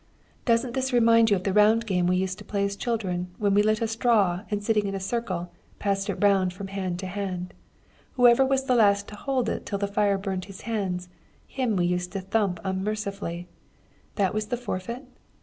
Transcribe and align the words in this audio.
"Doesn't 0.45 0.73
this 0.73 0.91
remind 0.91 1.29
you 1.29 1.35
of 1.35 1.43
the 1.43 1.53
round 1.53 1.85
game 1.85 2.07
we 2.07 2.15
used 2.17 2.39
to 2.39 2.43
play 2.43 2.65
as 2.65 2.75
children, 2.75 3.29
when 3.37 3.53
we 3.53 3.61
lit 3.61 3.83
a 3.83 3.87
straw, 3.87 4.41
and, 4.49 4.63
sitting 4.63 4.87
in 4.87 4.95
a 4.95 4.99
circle, 4.99 5.51
passed 5.77 6.09
it 6.09 6.15
round 6.15 6.53
from 6.53 6.69
hand 6.69 6.97
to 7.01 7.05
hand; 7.05 7.53
whoever 8.13 8.43
was 8.43 8.63
the 8.63 8.73
last 8.73 9.07
to 9.09 9.15
hold 9.15 9.47
it 9.47 9.63
till 9.63 9.77
the 9.77 9.85
fire 9.85 10.17
burned 10.17 10.45
his 10.45 10.61
hands, 10.61 11.07
him 11.45 11.75
we 11.75 11.85
used 11.85 12.11
to 12.13 12.19
thump 12.21 12.59
unmercifully 12.63 13.47
that 14.15 14.33
was 14.33 14.47
the 14.47 14.57
forfeit? 14.57 15.05